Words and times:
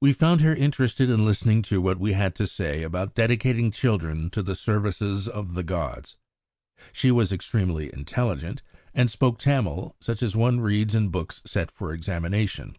We 0.00 0.12
found 0.12 0.40
her 0.42 0.54
interested 0.54 1.10
in 1.10 1.24
listening 1.24 1.62
to 1.62 1.80
what 1.80 1.98
we 1.98 2.12
had 2.12 2.36
to 2.36 2.46
say 2.46 2.84
about 2.84 3.16
dedicating 3.16 3.72
children 3.72 4.30
to 4.30 4.40
the 4.40 4.54
service 4.54 5.02
of 5.26 5.54
the 5.54 5.64
gods. 5.64 6.14
She 6.92 7.10
was 7.10 7.32
extremely 7.32 7.92
intelligent, 7.92 8.62
and 8.94 9.10
spoke 9.10 9.40
Tamil 9.40 9.96
such 10.00 10.22
as 10.22 10.36
one 10.36 10.60
reads 10.60 10.94
in 10.94 11.08
books 11.08 11.42
set 11.44 11.72
for 11.72 11.92
examination. 11.92 12.76